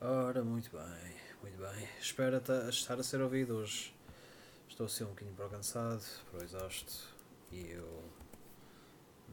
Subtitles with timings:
[0.00, 1.88] Ora, muito bem, muito bem.
[2.00, 3.94] Espero ta- estar a ser ouvido hoje.
[4.68, 6.92] Estou a ser um bocadinho para cansado, para exausto
[7.52, 8.04] e eu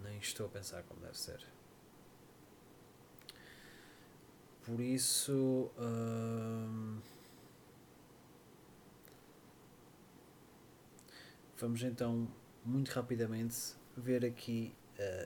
[0.03, 1.39] nem estou a pensar como deve ser.
[4.65, 5.71] Por isso.
[5.79, 6.99] hum,
[11.57, 12.27] vamos então,
[12.63, 13.55] muito rapidamente,
[13.95, 14.73] ver aqui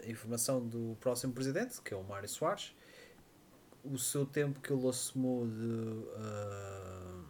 [0.03, 2.73] a informação do próximo presidente, que é o Mário Soares
[3.83, 7.23] o seu tempo que ele assumiu de ah,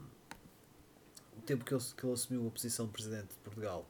[1.38, 3.88] o tempo que ele, que ele assumiu a posição de presidente de Portugal.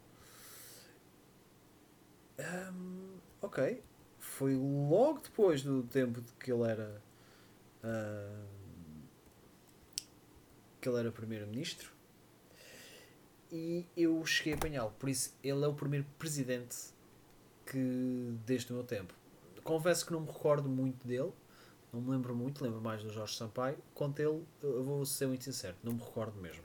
[2.39, 3.83] Ahm, ok.
[4.19, 7.01] Foi logo depois do tempo de que ele era
[7.83, 8.45] ah,
[10.79, 11.91] que ele era primeiro-ministro.
[13.51, 14.91] E eu cheguei a apanhá-lo.
[14.91, 16.77] Por isso ele é o primeiro presidente
[17.65, 19.13] que desde o meu tempo.
[19.63, 21.31] Confesso que não me recordo muito dele
[21.93, 23.77] não me lembro muito, lembro mais do Jorge Sampaio.
[23.93, 26.63] Quanto ele, eu vou ser muito sincero, não me recordo mesmo.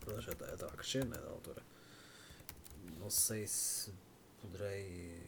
[0.00, 1.62] Pronto, já estava a crescer, né, da altura.
[2.98, 3.92] Não sei se
[4.40, 5.22] poderei.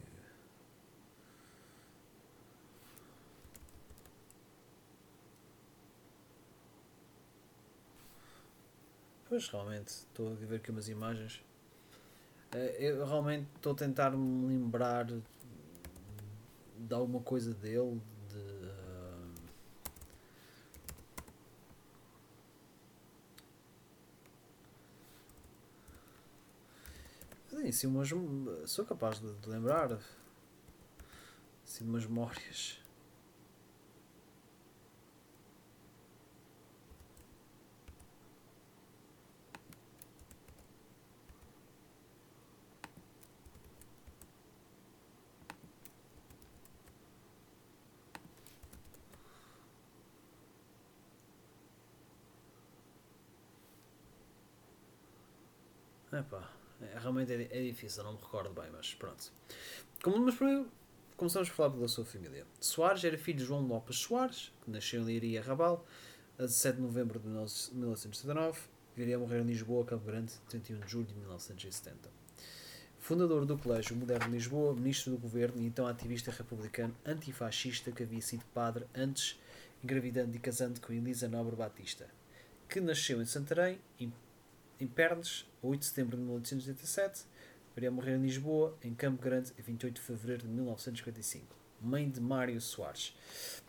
[9.29, 11.43] Pois realmente, estou a ver aqui umas imagens.
[12.53, 15.07] Eh, Eu realmente estou a tentar me lembrar
[16.79, 18.69] de alguma coisa dele, de.
[27.53, 28.09] ah, Sim, umas,
[28.67, 29.99] sou capaz de, de lembrar.
[31.65, 32.81] Assim, umas memórias.
[56.19, 59.33] Epá, é, realmente é, é difícil, não me recordo bem, mas pronto.
[60.03, 60.69] Como, mas primeiro
[61.17, 62.47] começamos por falar pela sua família.
[62.61, 65.85] Soares era filho de João Lopes Soares, que nasceu em Leiria Rabal,
[66.39, 68.59] a 17 de novembro de 1979,
[68.97, 72.09] viria a morrer em Lisboa, Campo Grande, 31 de julho de 1970.
[72.99, 78.03] Fundador do Colégio Moderno de Lisboa, ministro do governo e então ativista republicano antifascista que
[78.03, 79.41] havia sido padre antes,
[79.83, 82.09] engravidando e casando com Elisa Nobre Batista,
[82.69, 83.79] que nasceu em Santarém,
[84.81, 87.25] em Pernes, a 8 de setembro de 1887,
[87.75, 91.57] viria a morrer em Lisboa, em Campo Grande, a 28 de fevereiro de 1955.
[91.81, 93.17] Mãe de Mário Soares,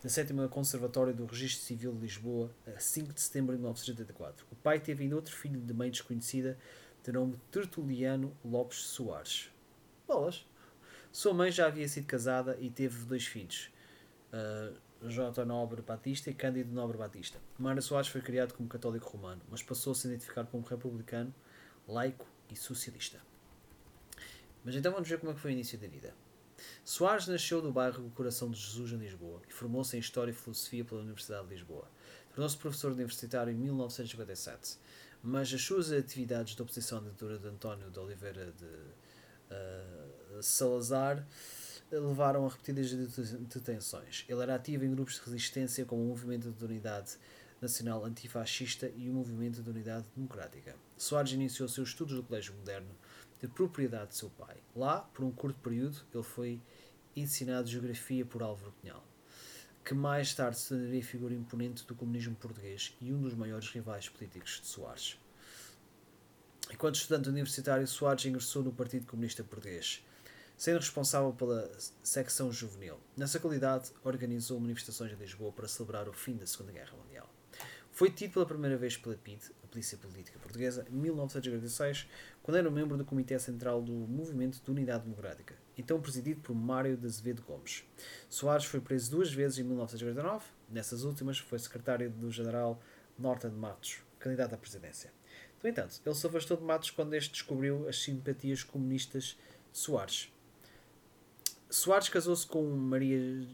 [0.03, 4.47] na sétima Conservatória do Registro Civil de Lisboa, a 5 de setembro de 1984.
[4.51, 6.57] O pai teve ainda outro filho de mãe desconhecida,
[7.03, 9.51] de nome Tertuliano Lopes Soares.
[10.07, 10.45] Bolas!
[11.11, 13.71] Sua mãe já havia sido casada e teve dois filhos,
[14.33, 14.75] uh,
[15.07, 15.45] J.
[15.45, 17.39] Nobre Batista e Cândido Nobre Batista.
[17.57, 21.33] Mário Soares foi criado como católico romano, mas passou a se identificar como republicano,
[21.87, 23.19] laico e socialista.
[24.63, 26.13] Mas então vamos ver como é que foi o início da vida.
[26.83, 30.33] Soares nasceu do bairro do Coração de Jesus, em Lisboa, e formou-se em História e
[30.33, 31.87] Filosofia pela Universidade de Lisboa.
[32.31, 34.77] Tornou-se professor universitário em 1957,
[35.23, 41.25] mas as suas atividades de oposição à ditadura de António de Oliveira de uh, Salazar
[41.91, 44.25] levaram a repetidas detenções.
[44.27, 47.17] Ele era ativo em grupos de resistência como o Movimento de Unidade
[47.61, 50.75] Nacional Antifascista e o Movimento de Unidade Democrática.
[50.97, 52.89] Soares iniciou seus estudos no Colégio Moderno
[53.41, 54.57] de propriedade de seu pai.
[54.75, 56.61] Lá, por um curto período, ele foi
[57.15, 59.03] ensinado Geografia por Álvaro Cunhal,
[59.83, 64.07] que mais tarde se tornaria figura imponente do comunismo português e um dos maiores rivais
[64.07, 65.17] políticos de Soares.
[66.71, 70.03] Enquanto estudante universitário, Soares ingressou no Partido Comunista Português,
[70.59, 71.71] sendo responsável pela
[72.03, 72.99] secção juvenil.
[73.15, 77.33] Nessa qualidade, organizou manifestações em Lisboa para celebrar o fim da Segunda Guerra Mundial.
[77.93, 82.09] Foi detido pela primeira vez pela PID, a Polícia Política Portuguesa, em 1946,
[82.43, 86.97] quando era membro do Comitê Central do Movimento de Unidade Democrática, então presidido por Mário
[86.97, 87.85] de Azevedo Gomes.
[88.29, 92.81] Soares foi preso duas vezes em 1949, nessas últimas foi secretário do general
[93.17, 95.09] Norton Matos, candidato à presidência.
[95.63, 99.37] No entanto, ele se afastou de Matos quando este descobriu as simpatias comunistas
[99.71, 100.29] de Soares.
[101.71, 103.47] Soares casou-se com Maria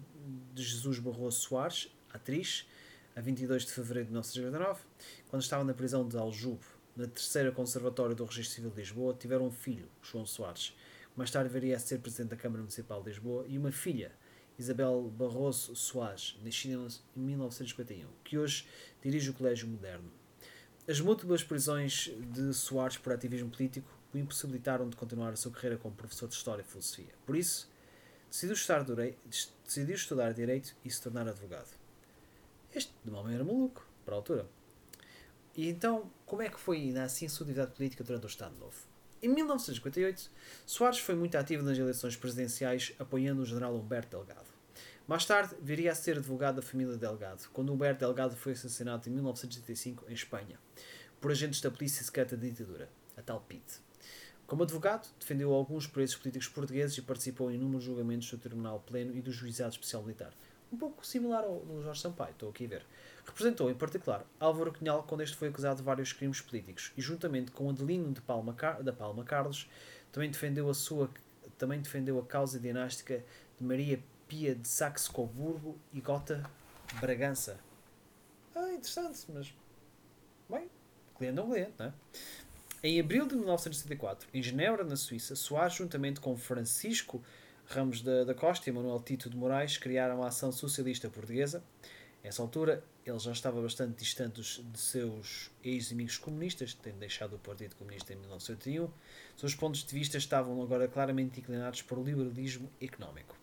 [0.54, 2.66] de Jesus Barroso Soares, atriz,
[3.14, 4.82] a 22 de fevereiro de 1989,
[5.28, 6.64] quando estava na prisão de Aljube,
[6.96, 10.70] na terceira Conservatória do Registro Civil de Lisboa, tiveram um filho, João Soares,
[11.12, 14.14] que mais tarde viria a ser presidente da Câmara Municipal de Lisboa, e uma filha,
[14.58, 18.66] Isabel Barroso Soares, nascida em 1951, que hoje
[19.04, 20.10] dirige o Colégio Moderno.
[20.88, 25.78] As múltiplas prisões de Soares por ativismo político o impossibilitaram de continuar a sua carreira
[25.78, 27.14] como professor de História e Filosofia.
[27.26, 27.75] Por isso,
[28.36, 29.18] decidiu estudar, direi-
[29.64, 31.70] decidiu estudar Direito e se tornar advogado.
[32.74, 34.46] Este, de uma maneira maluco, para a altura.
[35.56, 38.54] E então, como é que foi ainda assim a sua atividade política durante o Estado
[38.58, 38.76] Novo?
[39.24, 40.30] Em 1958,
[40.66, 44.54] Soares foi muito ativo nas eleições presidenciais, apoiando o general Humberto Delgado.
[45.08, 49.14] Mais tarde, viria a ser advogado da família Delgado, quando Humberto Delgado foi assassinado em
[49.14, 50.60] 1985 em Espanha,
[51.22, 53.80] por agentes da polícia secreta da ditadura, a tal PIT.
[54.48, 59.16] Como advogado, defendeu alguns presos políticos portugueses e participou em inúmeros julgamentos do Tribunal Pleno
[59.16, 60.34] e do Juizado Especial Militar.
[60.72, 62.86] Um pouco similar ao Jorge Sampaio, estou aqui a ver.
[63.26, 67.52] Representou, em particular, Álvaro Cunhal quando este foi acusado de vários crimes políticos e, juntamente
[67.52, 69.70] com Adelino de Palma, Car- da Palma Carlos,
[70.12, 71.10] também defendeu a sua
[71.58, 73.24] também defendeu a causa dinástica
[73.58, 76.44] de Maria Pia de Saxe-Coburgo e Gota
[77.00, 77.58] Bragança.
[78.54, 79.54] Ah, interessante, mas
[80.50, 80.70] bem,
[81.18, 81.94] cliente é um cliente, não é?
[82.88, 87.20] Em abril de 1974, em Genebra, na Suíça, Soares, juntamente com Francisco
[87.66, 91.64] Ramos da, Costa e Manuel Tito de Moraes, criaram a Ação Socialista Portuguesa.
[92.24, 97.76] Nessa altura, ele já estava bastante distante de seus ex-amigos comunistas, tendo deixado o Partido
[97.76, 98.88] Comunista em 1981.
[99.36, 103.36] Seus pontos de vista estavam agora claramente inclinados para o liberalismo económico.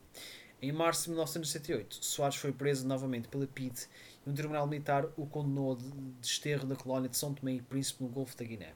[0.62, 3.88] Em março de 1968, Soares foi preso novamente pela PIDE
[4.24, 5.90] e um tribunal militar o condenou de
[6.20, 8.72] desterro da colónia de São Tomé e Príncipe no Golfo da Guiné.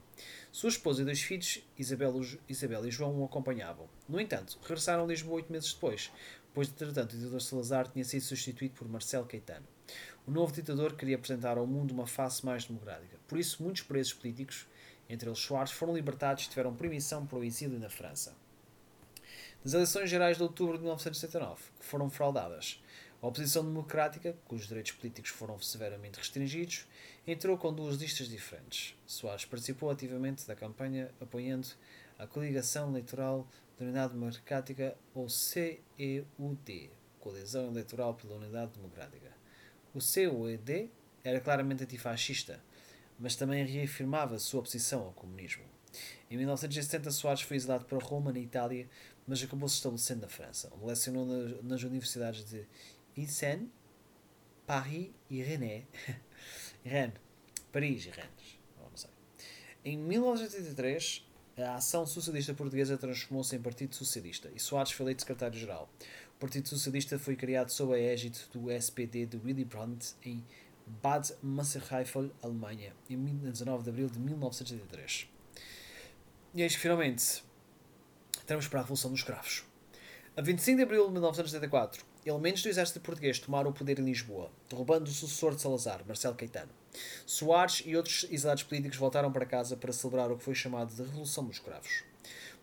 [0.51, 3.87] Sua esposa e dois filhos, Isabel, Isabel e João, o acompanhavam.
[4.07, 6.11] No entanto, regressaram a Lisboa oito meses depois,
[6.53, 9.65] pois, entretanto, o ditador Salazar tinha sido substituído por Marcelo Caetano.
[10.25, 13.17] O novo ditador queria apresentar ao mundo uma face mais democrática.
[13.27, 14.67] Por isso, muitos presos políticos,
[15.09, 18.35] entre eles Soares, foram libertados e tiveram permissão para o exílio na França.
[19.63, 22.81] Nas eleições gerais de outubro de 1979, que foram fraudadas,
[23.21, 26.85] a oposição democrática, cujos direitos políticos foram severamente restringidos,
[27.25, 28.95] entrou com duas listas diferentes.
[29.07, 31.67] Soares participou ativamente da campanha apoiando
[32.19, 33.47] a coligação eleitoral
[33.77, 39.31] da Unidade Democrática, ou CEUD, Coalizão Eleitoral pela Unidade Democrática.
[39.93, 40.91] O CEUD
[41.23, 42.61] era claramente antifascista,
[43.19, 45.63] mas também reafirmava sua oposição ao comunismo.
[46.29, 48.87] Em 1970, Soares foi exilado para Roma, na Itália,
[49.25, 51.25] mas acabou se estabelecendo na França, onde lecionou
[51.63, 52.65] nas universidades de
[53.17, 53.67] Vincennes,
[54.67, 55.85] Paris e Rennes.
[56.85, 57.15] Rennes.
[57.71, 58.59] Paris e Rennes.
[58.77, 59.09] Oh, não sei.
[59.83, 61.25] Em 1983,
[61.57, 65.89] a Ação Socialista Portuguesa transformou-se em Partido Socialista e Soares foi eleito secretário-geral.
[66.35, 70.45] O Partido Socialista foi criado sob a égide do SPD de Willy Brandt em
[70.85, 75.27] Bad Massenheifel, Alemanha, em 19 de abril de 1983.
[76.53, 77.43] E eis que finalmente
[78.39, 79.65] entramos para a Revolução dos Cravos.
[80.35, 84.51] A 25 de abril de 1974, elementos do exército português tomaram o poder em Lisboa,
[84.69, 86.71] derrubando o sucessor de Salazar, Marcelo Caetano.
[87.25, 91.01] Soares e outros exilados políticos voltaram para casa para celebrar o que foi chamado de
[91.01, 92.03] Revolução dos Cravos.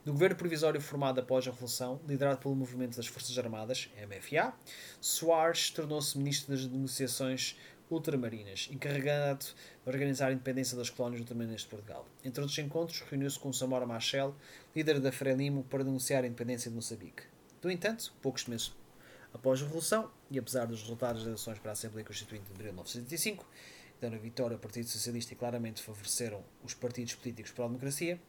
[0.04, 4.52] Do governo provisório formado após a Revolução, liderado pelo Movimento das Forças Armadas, MFA,
[5.00, 7.56] Soares tornou-se ministro das Negociações
[7.90, 9.54] Ultramarinas, encarregado de
[9.86, 12.06] organizar a independência das colónias ultramarinas de Portugal.
[12.24, 14.34] Entre outros encontros, reuniu-se com Samora Machel,
[14.74, 17.22] líder da Frelimo, para denunciar a independência de Moçambique.
[17.62, 18.74] No entanto, poucos meses
[19.34, 22.68] após a Revolução, e apesar dos resultados das eleições para a Assembleia Constituinte de abril
[22.68, 27.50] de 1975, que deram a vitória ao Partido Socialista e claramente favoreceram os partidos políticos
[27.50, 28.20] para a democracia,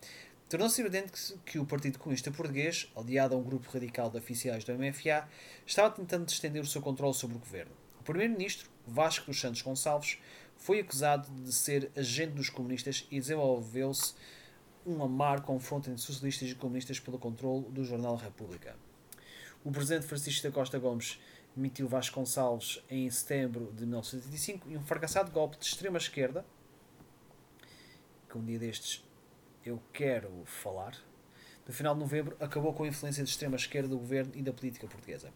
[0.50, 4.74] tornou-se evidente que o Partido Comunista Português, aliado a um grupo radical de oficiais do
[4.74, 5.28] MFA,
[5.66, 7.72] estava tentando estender o seu controle sobre o governo.
[8.00, 10.18] O primeiro-ministro, Vasco dos Santos Gonçalves,
[10.58, 14.14] foi acusado de ser agente dos comunistas e desenvolveu-se
[14.86, 18.76] um amargo confronto entre socialistas e comunistas pelo controle do jornal República.
[19.66, 21.20] O presidente Francisco da Costa Gomes
[21.56, 26.46] demitiu Vasco Gonçalves em setembro de 1985 e um fracassado golpe de extrema esquerda,
[28.30, 29.04] que um dia destes
[29.66, 30.96] eu quero falar,
[31.68, 34.54] no final de novembro acabou com a influência de extrema esquerda do governo e da
[34.54, 35.34] política portuguesa.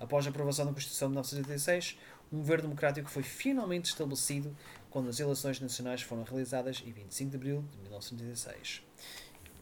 [0.00, 2.00] Após a aprovação da Constituição de 1986,
[2.32, 4.56] um governo democrático foi finalmente estabelecido
[4.90, 8.82] quando as eleições nacionais foram realizadas em 25 de abril de 1986.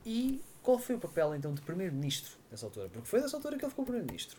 [0.06, 2.88] E qual foi o papel então de primeiro-ministro nessa altura?
[2.88, 4.36] Porque foi nessa altura que ele ficou primeiro-ministro.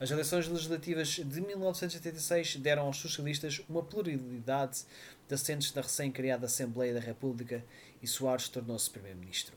[0.00, 4.84] As eleições legislativas de 1986 deram aos socialistas uma pluralidade
[5.28, 7.62] de assentos da recém-criada Assembleia da República
[8.00, 9.54] e Soares tornou-se primeiro-ministro.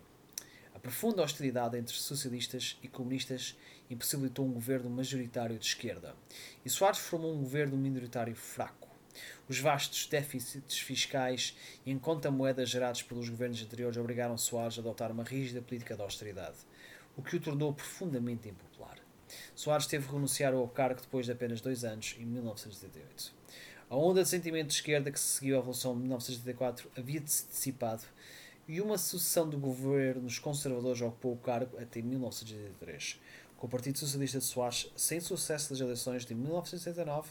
[0.76, 3.58] A profunda hostilidade entre socialistas e comunistas
[3.90, 6.14] impossibilitou um governo majoritário de esquerda,
[6.66, 8.81] e Soares formou um governo minoritário fraco.
[9.48, 15.12] Os vastos déficits fiscais e em conta-moedas gerados pelos governos anteriores obrigaram Soares a adotar
[15.12, 16.58] uma rígida política de austeridade,
[17.18, 18.98] o que o tornou profundamente impopular.
[19.56, 23.34] Soares teve que renunciar ao cargo depois de apenas dois anos, em 1978.
[23.90, 27.48] A onda de sentimento de esquerda que se seguiu à Revolução de 1974 havia se
[27.48, 28.04] dissipado
[28.68, 33.20] e uma sucessão de governos conservadores ocupou o cargo até 1983,
[33.58, 37.30] com o Partido Socialista de Soares sem sucesso das eleições de 1979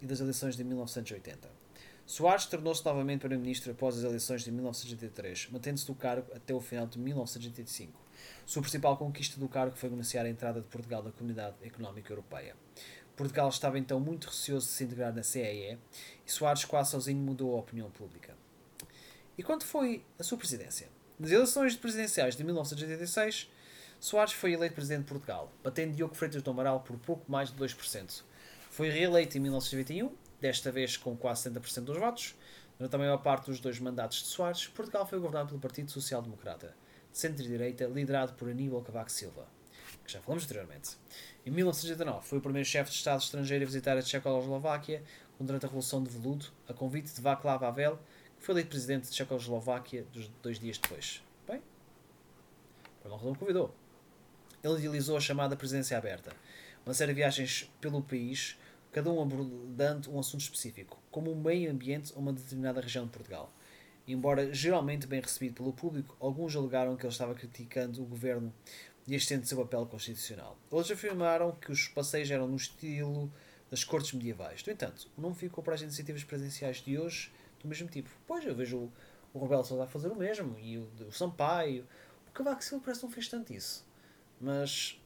[0.00, 1.50] e das eleições de 1980.
[2.06, 6.86] Soares tornou-se novamente Primeiro-Ministro após as eleições de 1983, mantendo-se do cargo até o final
[6.86, 8.00] de 1985.
[8.44, 12.56] Sua principal conquista do cargo foi negociar a entrada de Portugal na Comunidade Económica Europeia.
[13.16, 15.78] Portugal estava então muito receoso de se integrar na CEE
[16.26, 18.34] e Soares quase sozinho mudou a opinião pública.
[19.36, 20.88] E quando foi a sua presidência?
[21.18, 23.50] Nas eleições presidenciais de 1986,
[24.00, 27.56] Soares foi eleito presidente de Portugal, batendo Diogo Freitas do Amaral por pouco mais de
[27.56, 28.22] 2%.
[28.70, 32.36] Foi reeleito em 1991, desta vez com quase 70% dos votos.
[32.78, 36.22] Durante a maior parte dos dois mandatos de Soares, Portugal foi governado pelo Partido Social
[36.22, 36.72] Democrata,
[37.10, 39.44] de centro-direita, liderado por Aníbal Cavaco Silva,
[40.06, 40.96] que já falamos anteriormente.
[41.44, 45.02] Em 1989, foi o primeiro chefe de Estado estrangeiro a visitar a Tchecoslováquia
[45.40, 47.98] durante a Revolução de Veludo, a convite de Václav Havel,
[48.38, 50.06] que foi eleito presidente de Tchecoslováquia
[50.40, 51.22] dois dias depois.
[51.46, 51.60] Bem,
[53.02, 53.74] por uma razão convidou.
[54.62, 56.32] Ele idealizou a chamada presidência aberta,
[56.84, 58.58] uma série de viagens pelo país,
[58.92, 63.10] cada um abordando um assunto específico, como o meio ambiente ou uma determinada região de
[63.10, 63.52] Portugal.
[64.06, 68.52] Embora geralmente bem recebido pelo público, alguns alegaram que ele estava criticando o governo
[69.06, 70.58] e estende seu papel constitucional.
[70.70, 73.32] Outros afirmaram que os passeios eram no estilo
[73.70, 74.64] das cortes medievais.
[74.64, 78.10] No entanto, o nome ficou para as iniciativas presidenciais de hoje do mesmo tipo.
[78.26, 78.92] Pois, eu vejo o,
[79.32, 81.86] o Rebelo Sousa a fazer o mesmo, e o, o Sampaio.
[82.28, 83.86] O Cavaco Silva parece que não fez tanto isso.
[84.40, 84.99] Mas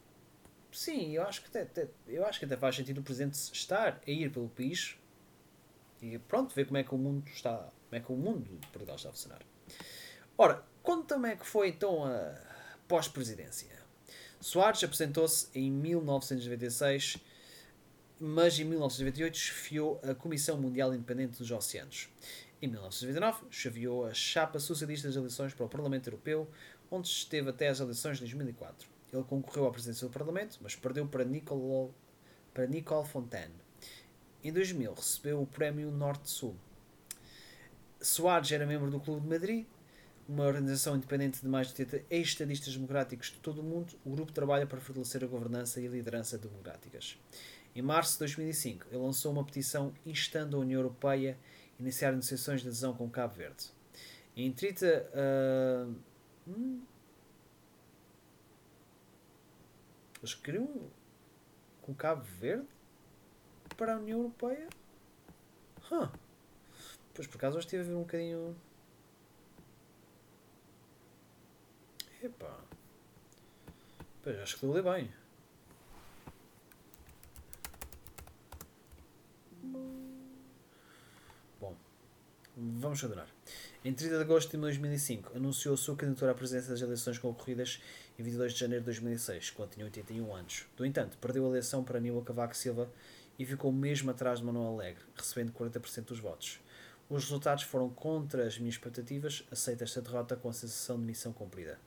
[0.75, 4.00] sim, eu acho que até, até, eu acho que até faz sentido o presidente estar
[4.07, 4.97] a ir pelo país
[6.02, 8.66] e pronto, ver como é que o mundo está, como é que o mundo de
[8.69, 9.40] Portugal está a funcionar.
[10.37, 12.35] Ora, conta-me é que foi então a
[12.87, 13.69] pós-presidência.
[14.40, 17.16] Soares apresentou-se em 1996,
[18.21, 22.11] mas em 1998 chefiou a Comissão Mundial Independente dos Oceanos.
[22.61, 26.50] Em 1999, chefiou a chapa socialista das eleições para o Parlamento Europeu,
[26.90, 28.93] onde esteve até as eleições de 2004.
[29.14, 31.92] Ele concorreu à presidência do Parlamento, mas perdeu para Nicole,
[32.52, 33.54] para Nicole Fontaine.
[34.42, 36.56] Em 2000 recebeu o Prémio Norte-Sul.
[38.00, 39.66] Soares era membro do Clube de Madrid,
[40.28, 43.94] uma organização independente de mais de 80 ex-estadistas democráticos de todo o mundo.
[44.04, 47.18] O grupo trabalha para fortalecer a governança e a liderança democráticas.
[47.75, 51.38] Em março de 2005, ele lançou uma petição instando a União Europeia
[51.78, 53.66] a iniciar negociações de adesão com Cabo Verde.
[54.37, 55.11] Em 30.
[55.14, 55.94] Uh,
[56.49, 56.83] hum,
[60.25, 60.90] Eles queriam
[61.83, 62.66] com Cabo Verde
[63.76, 64.71] para a União Europeia?
[65.93, 66.09] Huh.
[67.12, 68.57] Pois por acaso eu estive a ver um bocadinho.
[72.23, 72.59] Epá.
[74.23, 75.12] Pois acho que ler bem.
[81.61, 81.76] Bom,
[82.57, 83.28] vamos continuar.
[83.84, 87.82] Em 30 de agosto de 2005, anunciou a sua candidatura à presidência das eleições concorridas
[88.18, 90.64] em 22 de janeiro de 2006, quando tinha 81 anos.
[90.78, 92.90] No entanto, perdeu a eleição para Aníbal Cavaco Silva
[93.38, 96.60] e ficou mesmo atrás de Manuel Alegre, recebendo 40% dos votos.
[97.10, 101.34] Os resultados foram contra as minhas expectativas, aceita esta derrota com a sensação de missão
[101.34, 101.78] cumprida.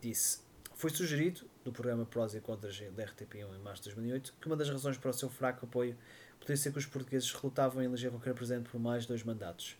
[0.00, 0.38] Disse:
[0.76, 4.54] Foi sugerido, no programa Prós e Contras da RTP1 em março de 2008, que uma
[4.54, 5.96] das razões para o seu fraco apoio
[6.38, 9.76] poderia ser que os portugueses relutavam em eleger qualquer presidente por mais dois mandatos,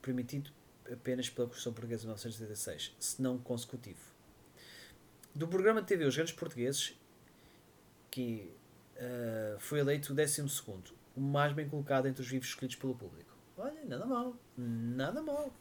[0.00, 0.50] permitido
[0.90, 4.00] apenas pela Constituição Portuguesa de 1986, se não consecutivo.
[5.34, 6.94] Do programa de TV Os Grandes Portugueses,
[8.10, 8.50] que
[8.96, 10.42] uh, foi eleito o 12,
[11.16, 13.30] o mais bem colocado entre os vivos escolhidos pelo público.
[13.56, 15.52] Olha, nada mal, nada mal.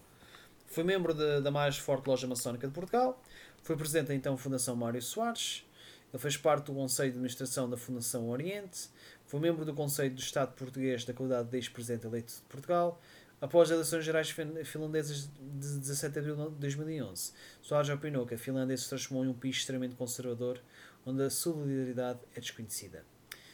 [0.67, 3.21] Foi membro de, da mais forte loja maçónica de Portugal,
[3.63, 5.65] foi presidente da então Fundação Mário Soares,
[6.13, 8.89] ele fez parte do Conselho de Administração da Fundação Oriente,
[9.27, 12.99] foi membro do Conselho do Estado Português da qualidade de ex-presidente eleito de Portugal,
[13.39, 18.37] Após as eleições gerais finlandesas de 17 de abril de 2011, Soares opinou que a
[18.37, 20.59] Finlândia se transformou em um país extremamente conservador,
[21.05, 23.05] onde a solidariedade é desconhecida.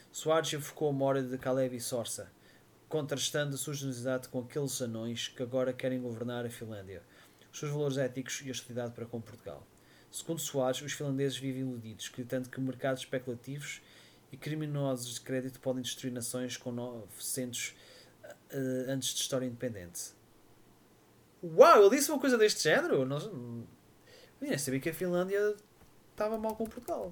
[0.10, 2.32] Soares evocou a memória de Kalevi Sorsa,
[2.88, 7.04] contrastando a sua generosidade com aqueles anões que agora querem governar a Finlândia,
[7.52, 9.68] os seus valores éticos e hostilidade para com Portugal.
[10.10, 13.82] Segundo Soares, os finlandeses vivem iludidos, gritando que mercados especulativos
[14.34, 17.76] e criminosos de crédito podem destruir nações com 900
[18.26, 20.12] uh, antes de História Independente.
[21.44, 23.06] Uau, ele disse uma coisa deste género?
[23.06, 23.68] Nós, eu
[24.42, 25.56] nem sabia que a Finlândia
[26.12, 27.12] estava mal com Portugal.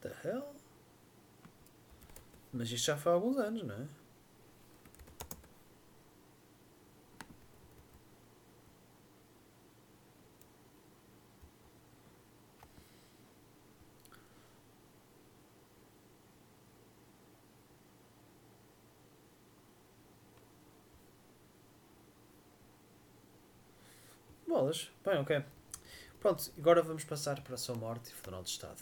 [0.00, 0.52] The hell?
[2.52, 3.86] Mas isto já foi há alguns anos, não é?
[25.04, 25.44] Bem, ok.
[26.20, 28.80] Pronto, agora vamos passar para a sua morte e funeral de Estado.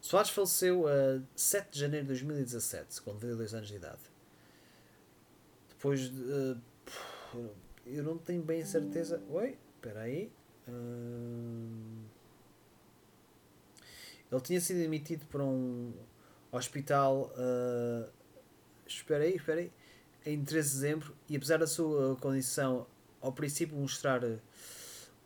[0.00, 3.98] Soares faleceu a 7 de janeiro de 2017, com 92 anos de idade.
[5.70, 6.22] Depois de.
[6.22, 7.50] Uh,
[7.86, 9.20] eu não tenho bem certeza.
[9.30, 10.30] Oi, espera aí.
[10.68, 12.04] Uh,
[14.30, 15.92] ele tinha sido emitido para um
[16.52, 17.32] hospital.
[17.34, 18.08] Uh,
[18.86, 19.72] espera aí, espera aí.
[20.24, 22.86] Em 13 de dezembro, e apesar da sua condição
[23.20, 24.20] ao princípio mostrar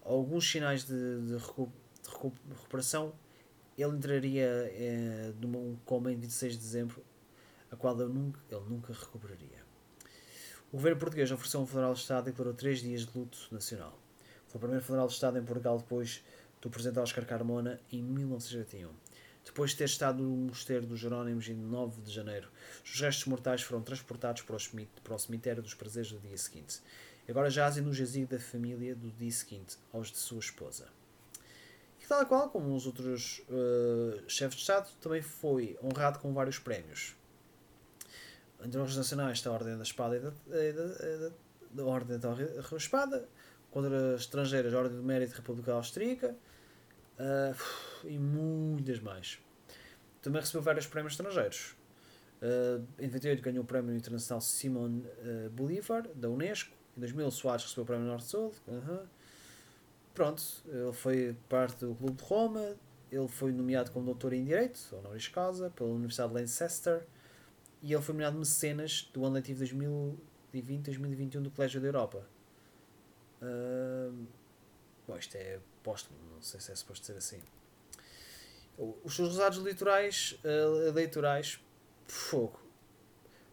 [0.04, 1.36] alguns sinais de, de,
[2.50, 3.12] recuperação,
[3.76, 7.02] ele entraria eh, num coma em 26 de dezembro,
[7.70, 9.62] a qual ele nunca, ele nunca recuperaria.
[10.72, 13.98] O governo português ofereceu um funeral de Estado e declarou três dias de luto nacional.
[14.48, 16.22] Foi o primeiro funeral de Estado em Portugal depois
[16.60, 18.90] do presidente Oscar Carmona em 1981.
[19.44, 22.48] Depois de ter estado no mosteiro dos Jerónimos em 9 de janeiro,
[22.84, 26.80] os restos mortais foram transportados para o cemitério dos prazeres do dia seguinte.
[27.28, 30.88] Agora jazem no jazigo da família do dia seguinte, aos de sua esposa.
[32.02, 36.58] E tal qual, como os outros uh, chefes de Estado, também foi honrado com vários
[36.58, 37.14] prémios.
[38.64, 41.34] Entre honras nacionais está a Ordem da Espada e da, da, da,
[41.70, 43.28] da Ordem da Espada,
[43.70, 46.36] contra estrangeiras, a Ordem do Mérito República Austríaca
[47.18, 49.38] uh, e muitas mais.
[50.20, 51.74] Também recebeu vários prémios estrangeiros.
[52.40, 56.76] Uh, em 98 ganhou o Prémio Internacional Simon uh, Bolivar, da Unesco.
[56.96, 58.52] Em 2000, Soares recebeu o Prémio Norte-Sul.
[58.66, 59.06] Uhum.
[60.14, 62.76] Pronto, ele foi parte do Clube de Roma.
[63.10, 67.06] Ele foi nomeado como doutor em Direito, honoris causa, pela Universidade de Leicester.
[67.82, 69.64] E ele foi nomeado mecenas do ano letivo
[70.52, 72.26] 2020-2021 do Colégio da Europa.
[75.06, 77.40] Bom, isto é póstumo, não sei se é suposto ser assim.
[78.78, 81.60] Os seus resultados eleitorais, uh, eleitorais
[82.06, 82.60] fogo.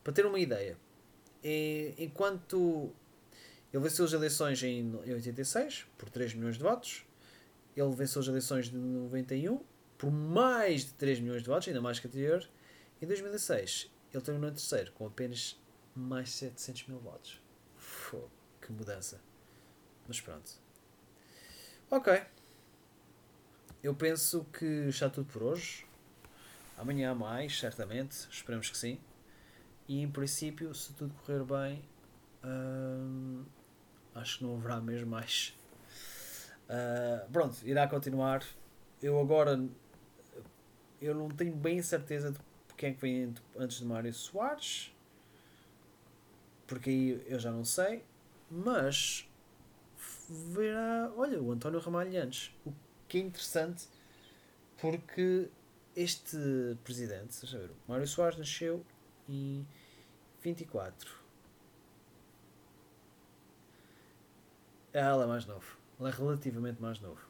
[0.04, 0.78] Para ter uma ideia,
[1.98, 2.94] enquanto
[3.74, 7.06] ele venceu as eleições em 86 por 3 milhões de votos.
[7.76, 9.64] Ele venceu as eleições de 91
[9.98, 12.48] por mais de 3 milhões de votos, ainda mais que anterior.
[13.02, 15.60] Em 2006, ele terminou em terceiro com apenas
[15.94, 17.42] mais 700 mil votos.
[17.76, 19.22] Fogo, que mudança.
[20.08, 20.52] Mas pronto.
[21.92, 22.24] Ok.
[23.84, 25.86] Eu penso que está tudo por hoje.
[26.78, 28.28] Amanhã há mais, certamente.
[28.32, 29.00] Esperemos que sim.
[29.88, 31.84] E em princípio, se tudo correr bem.
[32.44, 33.44] Hum,
[34.20, 35.58] acho que não haverá mesmo mais.
[36.70, 38.44] Uh, pronto, irá continuar.
[39.02, 39.60] Eu agora
[41.02, 42.40] eu não tenho bem certeza de
[42.76, 44.94] quem é que vem antes de Mário Soares,
[46.68, 48.04] porque aí eu já não sei,
[48.50, 49.28] mas
[50.30, 52.74] verá, olha, o António Ramalho antes, o
[53.08, 53.88] que é interessante
[54.78, 55.50] porque
[55.96, 56.38] este
[56.84, 58.86] presidente, ver, o Mário Soares nasceu
[59.28, 59.66] em
[60.42, 61.19] 24
[64.94, 65.78] Ela é mais novo.
[66.00, 67.22] Ela é relativamente mais novo.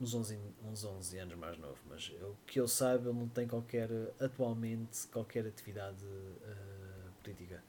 [0.00, 1.78] Uns 11, uns 11 anos mais novo.
[1.88, 3.88] Mas o que eu saiba, ele não tem qualquer,
[4.20, 7.62] atualmente, qualquer atividade uh, política.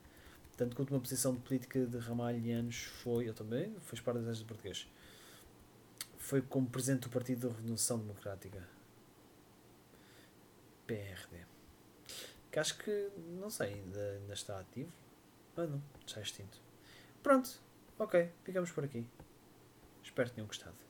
[0.58, 4.40] Tanto que a última posição de política de Ramalhianos foi, eu também, foi para das
[4.40, 4.88] do português.
[6.18, 8.68] Foi como presidente do Partido da Revolução Democrática.
[10.88, 11.46] PRD.
[12.52, 14.92] Que acho que, não sei, ainda, ainda está ativo.
[15.58, 16.60] Ah não, já é extinto.
[17.22, 17.62] Pronto,
[17.98, 19.08] Ok, ficamos por aqui.
[20.04, 20.85] Espero que tenham gostado.